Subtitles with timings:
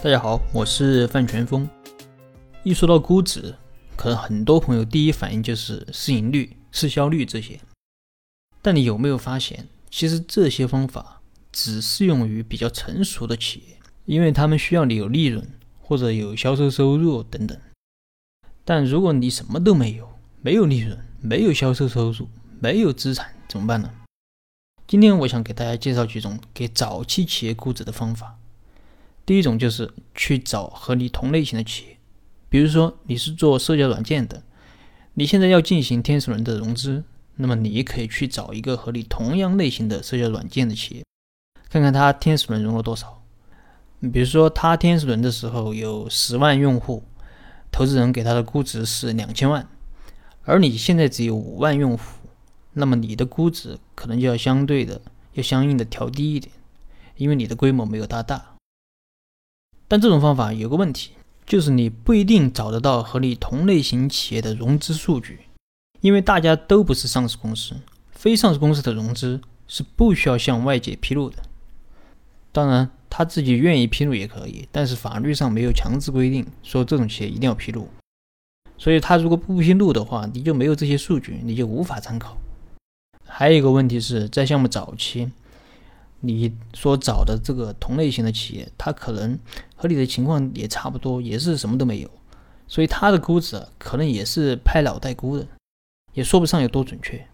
[0.00, 1.68] 大家好，我是范全峰。
[2.62, 3.52] 一说到估值，
[3.96, 7.58] 可能很多朋友第一反应就是市盈率、市销率这些。
[8.62, 11.20] 但你有没有发现，其实这些方法
[11.50, 15.44] 只适用于比较成熟的企业，因为他们需要你有利润
[15.80, 17.58] 或者有销售收入等等。
[18.64, 20.08] 但如果你什么都没有，
[20.40, 22.28] 没有利润，没有销售收入，
[22.60, 23.92] 没有资产，怎么办呢？
[24.86, 28.38] 今天我想给大家介绍几种给早期企业估值的方法。
[29.28, 31.98] 第一种就是去找和你同类型的企业，
[32.48, 34.42] 比如说你是做社交软件的，
[35.12, 37.04] 你现在要进行天使轮的融资，
[37.36, 41.04] 那么你可以去找一个和你同样类型的社交软件的企业，
[41.68, 43.22] 看看它天使轮融了多少。
[44.10, 47.04] 比如说它天使轮的时候有十万用户，
[47.70, 49.68] 投资人给他的估值是两千万，
[50.44, 52.02] 而你现在只有五万用户，
[52.72, 54.98] 那么你的估值可能就要相对的
[55.34, 56.50] 要相应的调低一点，
[57.16, 58.54] 因为你的规模没有它大。
[59.88, 61.12] 但这种方法有个问题，
[61.46, 65.40] 就是你不一定找得到和你同类型企业的融资数据，
[66.02, 67.74] 因为大家都不是上市公司，
[68.10, 71.38] 非上市公司的融资是不需要向外界披露的。
[72.52, 77.88] 当然，他自己愿意披露也可以，但是法律上没有强制规定说这种企业一定要披露。
[78.76, 82.36] 所以他如果不披露的话，你就没有这些数据，你就无法参考。
[83.26, 85.30] 还有一个问题是在项目早期。
[86.20, 89.38] 你所找的这个同类型的企业，它可能
[89.76, 92.10] 和你的情况也差不多，也是什么都没有，
[92.66, 95.46] 所以它的估值可能也是拍脑袋估的，
[96.14, 97.26] 也说不上有多准确。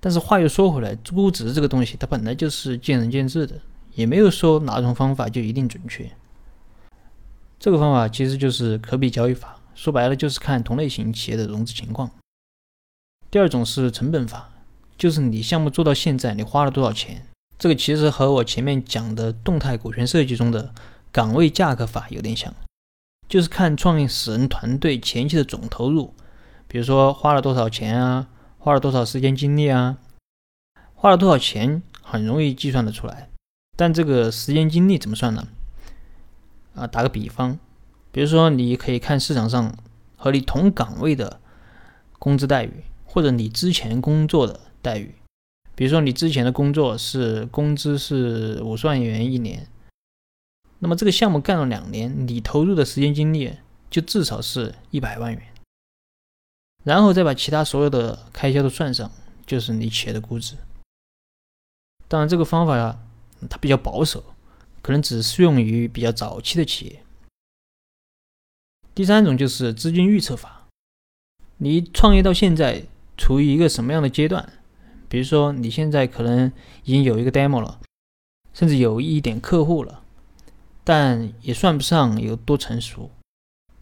[0.00, 3.60] 但是话又说回来，估值这个东西它本来就是见仁见智的，
[3.94, 6.10] 也没有说哪种方法就一定准确。
[7.58, 12.10] 这个方法其实就是可比交易法，说白了就是看同类型企业的融资情况。
[13.30, 14.50] 第二种是成本法，
[14.98, 17.26] 就是你项目做到现在，你花了多少钱。
[17.58, 20.74] 这个其实和我前面讲的动态股权设计中的
[21.10, 22.54] 岗位价格法有点像，
[23.28, 26.12] 就是看创始人团队前期的总投入，
[26.68, 28.28] 比如说花了多少钱啊，
[28.58, 29.96] 花了多少时间精力啊，
[30.94, 33.30] 花了多少钱很容易计算得出来，
[33.74, 35.48] 但这个时间精力怎么算呢？
[36.74, 37.58] 啊，打个比方，
[38.12, 39.74] 比如说你可以看市场上
[40.16, 41.40] 和你同岗位的
[42.18, 45.14] 工资待遇，或者你之前工作的待遇。
[45.76, 49.68] 比如说，你之前的工作是工资是五十万元一年，
[50.78, 53.52] 那么这个项目干了两年，你投入的时间精力
[53.90, 55.42] 就至少是一百万元，
[56.82, 59.12] 然后再把其他所有的开销都算上，
[59.46, 60.56] 就是你企业的估值。
[62.08, 62.98] 当然，这个方法呀，
[63.50, 64.24] 它比较保守，
[64.80, 67.02] 可能只适用于比较早期的企业。
[68.94, 70.68] 第三种就是资金预测法，
[71.58, 72.86] 你创业到现在
[73.18, 74.54] 处于一个什么样的阶段？
[75.08, 76.50] 比如说，你现在可能
[76.84, 77.80] 已经有一个 demo 了，
[78.52, 80.02] 甚至有一点客户了，
[80.82, 83.10] 但也算不上有多成熟。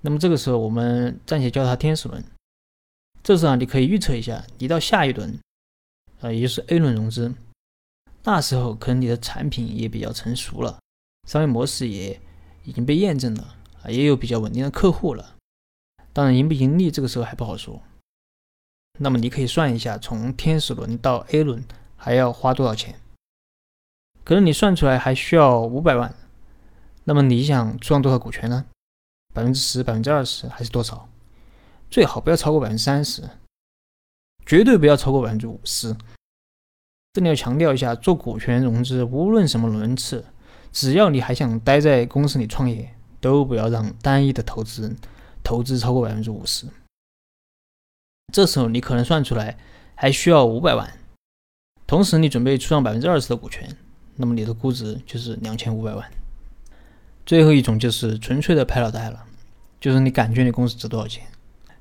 [0.00, 2.24] 那么这个时候，我们暂且叫它天使轮。
[3.22, 5.38] 这时候啊，你可以预测一下，你到下一轮，
[6.20, 7.34] 啊，也就是 A 轮融资，
[8.24, 10.78] 那时候可能你的产品也比较成熟了，
[11.28, 12.18] 商业模式也
[12.64, 15.36] 已经被验证了，啊，也有比较稳定的客户了。
[16.14, 17.82] 当然，盈不盈利这个时候还不好说。
[19.02, 21.64] 那么你可以算一下，从天使轮到 A 轮
[21.96, 23.00] 还要花多少钱？
[24.22, 26.14] 可能你算出来还需要五百万。
[27.04, 28.66] 那么你想出让多少股权呢？
[29.34, 31.08] 百分之十、百分之二十还是多少？
[31.90, 33.22] 最好不要超过百分之三十，
[34.44, 35.96] 绝对不要超过百分之五十。
[37.14, 40.26] 这里要强调一下，做股权融资，无论什么轮次，
[40.70, 44.96] 只要你还想待在公司里创业，都不要让单一的投资人
[45.42, 46.66] 投资超过百分之五十。
[48.32, 49.56] 这时候你可能算出来
[49.94, 50.92] 还需要五百万，
[51.86, 53.76] 同时你准备出让百分之二十的股权，
[54.16, 56.10] 那么你的估值就是两千五百万。
[57.26, 59.24] 最后一种就是纯粹的拍脑袋了，
[59.80, 61.24] 就是你感觉你公司值多少钱。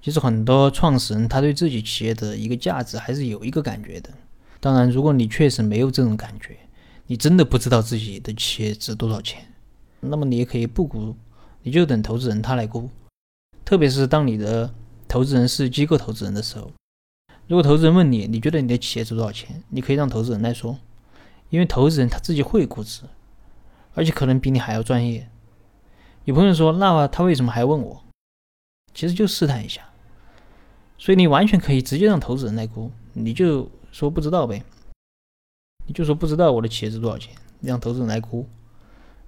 [0.00, 4.10] 其实很多创始人他对自己企业的一个价值还是有一个感觉的。
[4.60, 6.56] 当然，如果你确实没有这种感觉，
[7.06, 9.46] 你真的不知道自己的企业值多少钱，
[10.00, 11.14] 那么你也可以不估，
[11.62, 12.88] 你就等投资人他来估。
[13.64, 14.72] 特别是当你的
[15.14, 16.72] 投资人是机构投资人的时候，
[17.46, 19.62] 如果投资人问你，你觉得你的企业值多少钱？
[19.68, 20.76] 你可以让投资人来说，
[21.50, 23.02] 因为投资人他自己会估值，
[23.94, 25.30] 而且可能比你还要专业。
[26.24, 28.02] 有朋友说，那他为什么还问我？
[28.92, 29.88] 其实就试探一下。
[30.98, 34.64] 所以你完全可以直接让投资人来估，你就说不知道呗，
[35.86, 38.48] 你就说不知道我的企业值多少钱，让投资人来估，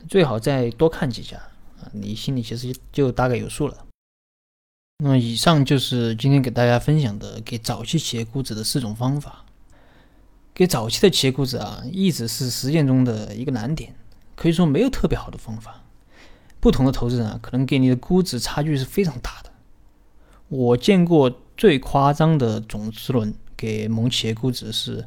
[0.08, 1.36] 最好再多看几家
[1.78, 3.86] 啊，你心里其实就大概有数了。
[4.98, 9.44] 那么以上就是今天给大家分享的给早期企业估值的四种方法。
[10.54, 13.94] 给早期的企业估值啊，一直是实践中的一个难点，
[14.34, 15.84] 可以说没有特别好的方法，
[16.60, 19.52] 不同的投资人啊，可能给你的估值差距是非常大的。
[20.48, 25.06] 我见过最夸张的种子轮给某企业估值是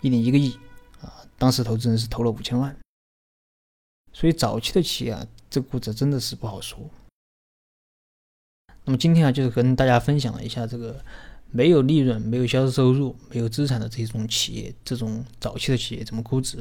[0.00, 0.58] 一点一个亿
[1.00, 2.76] 啊，当时投资人是投了五千万。
[4.12, 6.80] 所以早期的企业啊，这估值真的是不好说。
[8.90, 11.00] 那么今天啊，就是跟大家分享了一下这个
[11.52, 16.58] 没有利润、没有销售收入、没有资产的这种企业，这种早期的企业怎么估值。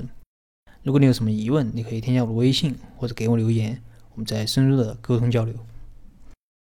[0.84, 3.82] 如果你有什么疑问，你可以添加我的微信或者给我留言，
[4.12, 5.56] 我们再深入的沟通交流。